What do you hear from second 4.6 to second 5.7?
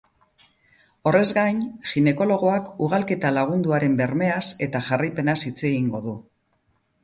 eta jarraipenaz hitz